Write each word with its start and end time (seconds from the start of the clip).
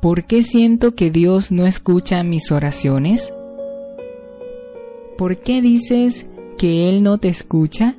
¿Por 0.00 0.24
qué 0.24 0.42
siento 0.42 0.94
que 0.94 1.10
Dios 1.10 1.50
no 1.50 1.66
escucha 1.66 2.22
mis 2.22 2.52
oraciones? 2.52 3.32
¿Por 5.16 5.36
qué 5.36 5.60
dices 5.60 6.26
que 6.56 6.88
Él 6.88 7.02
no 7.02 7.18
te 7.18 7.28
escucha? 7.28 7.96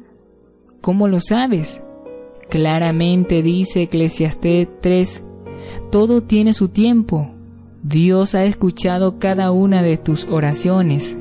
¿Cómo 0.82 1.08
lo 1.08 1.20
sabes? 1.20 1.82
Claramente 2.50 3.44
dice 3.44 3.84
Eclesiastés 3.84 4.70
3, 4.82 5.24
todo 5.92 6.24
tiene 6.24 6.54
su 6.54 6.70
tiempo. 6.70 7.34
Dios 7.84 8.34
ha 8.34 8.46
escuchado 8.46 9.20
cada 9.20 9.52
una 9.52 9.84
de 9.84 9.98
tus 9.98 10.26
oraciones. 10.26 11.18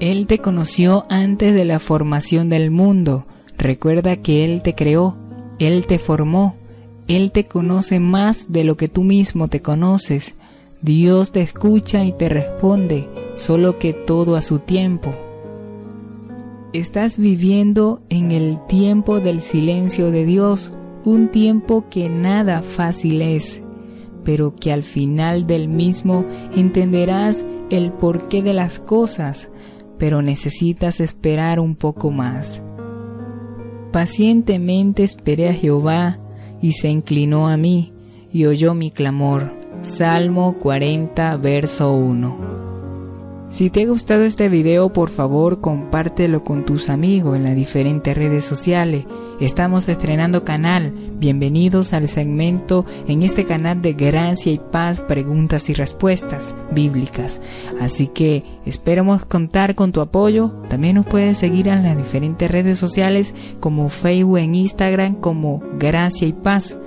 Él 0.00 0.26
te 0.26 0.38
conoció 0.38 1.06
antes 1.08 1.54
de 1.54 1.64
la 1.64 1.78
formación 1.78 2.48
del 2.50 2.70
mundo. 2.70 3.26
Recuerda 3.58 4.16
que 4.16 4.44
Él 4.44 4.62
te 4.62 4.74
creó, 4.74 5.16
Él 5.58 5.86
te 5.86 5.98
formó, 5.98 6.56
Él 7.10 7.32
te 7.32 7.42
conoce 7.42 7.98
más 7.98 8.46
de 8.50 8.62
lo 8.62 8.76
que 8.76 8.86
tú 8.86 9.02
mismo 9.02 9.48
te 9.48 9.60
conoces. 9.60 10.34
Dios 10.80 11.32
te 11.32 11.40
escucha 11.40 12.04
y 12.04 12.12
te 12.12 12.28
responde, 12.28 13.08
solo 13.36 13.80
que 13.80 13.92
todo 13.92 14.36
a 14.36 14.42
su 14.42 14.60
tiempo. 14.60 15.10
Estás 16.72 17.16
viviendo 17.16 18.00
en 18.10 18.30
el 18.30 18.64
tiempo 18.68 19.18
del 19.18 19.40
silencio 19.40 20.12
de 20.12 20.24
Dios, 20.24 20.70
un 21.04 21.26
tiempo 21.26 21.84
que 21.90 22.08
nada 22.08 22.62
fácil 22.62 23.22
es, 23.22 23.62
pero 24.22 24.54
que 24.54 24.70
al 24.70 24.84
final 24.84 25.48
del 25.48 25.66
mismo 25.66 26.24
entenderás 26.54 27.44
el 27.70 27.90
porqué 27.90 28.40
de 28.40 28.54
las 28.54 28.78
cosas, 28.78 29.48
pero 29.98 30.22
necesitas 30.22 31.00
esperar 31.00 31.58
un 31.58 31.74
poco 31.74 32.12
más. 32.12 32.62
Pacientemente 33.90 35.02
esperé 35.02 35.48
a 35.48 35.52
Jehová 35.52 36.20
y 36.62 36.72
se 36.72 36.88
inclinó 36.88 37.48
a 37.48 37.56
mí 37.56 37.92
y 38.32 38.46
oyó 38.46 38.74
mi 38.74 38.90
clamor. 38.90 39.50
Salmo 39.82 40.56
40, 40.60 41.36
verso 41.38 41.92
1. 41.92 42.69
Si 43.50 43.68
te 43.68 43.82
ha 43.82 43.86
gustado 43.86 44.22
este 44.22 44.48
video, 44.48 44.92
por 44.92 45.10
favor 45.10 45.60
compártelo 45.60 46.44
con 46.44 46.64
tus 46.64 46.88
amigos 46.88 47.36
en 47.36 47.42
las 47.42 47.56
diferentes 47.56 48.16
redes 48.16 48.44
sociales. 48.44 49.06
Estamos 49.40 49.88
estrenando 49.88 50.44
canal. 50.44 50.94
Bienvenidos 51.18 51.92
al 51.92 52.08
segmento 52.08 52.86
en 53.08 53.24
este 53.24 53.44
canal 53.44 53.82
de 53.82 53.94
gracia 53.94 54.52
y 54.52 54.58
paz, 54.58 55.00
preguntas 55.00 55.68
y 55.68 55.74
respuestas 55.74 56.54
bíblicas. 56.70 57.40
Así 57.80 58.06
que 58.06 58.44
esperamos 58.66 59.24
contar 59.24 59.74
con 59.74 59.90
tu 59.90 60.00
apoyo. 60.00 60.52
También 60.68 60.94
nos 60.94 61.06
puedes 61.06 61.36
seguir 61.36 61.66
en 61.66 61.82
las 61.82 61.96
diferentes 61.96 62.48
redes 62.48 62.78
sociales 62.78 63.34
como 63.58 63.88
Facebook 63.88 64.38
e 64.38 64.44
Instagram 64.44 65.16
como 65.16 65.60
Gracia 65.76 66.28
y 66.28 66.32
Paz. 66.32 66.78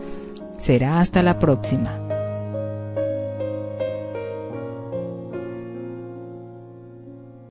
Será 0.62 1.02
hasta 1.02 1.24
la 1.24 1.40
próxima. 1.40 2.03